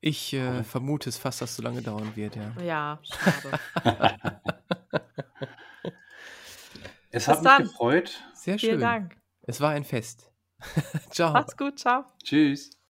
Ich 0.00 0.32
äh, 0.32 0.64
vermute 0.64 1.08
es 1.08 1.16
fast, 1.16 1.40
dass 1.40 1.50
es 1.50 1.56
so 1.56 1.62
lange 1.62 1.80
dauern 1.80 2.16
wird, 2.16 2.34
ja. 2.34 2.52
Ja, 2.60 3.00
schade. 3.02 3.60
es 7.10 7.28
hat 7.28 7.36
Bis 7.36 7.44
mich 7.44 7.52
dann. 7.52 7.62
gefreut. 7.62 8.20
Sehr 8.34 8.58
schön. 8.58 8.70
Vielen 8.70 8.80
Dank. 8.80 9.16
Es 9.42 9.60
war 9.60 9.70
ein 9.70 9.84
Fest. 9.84 10.32
Ciao. 11.10 11.32
Macht's 11.32 11.56
gut, 11.56 11.78
ciao. 11.78 12.04
Tschüss. 12.22 12.70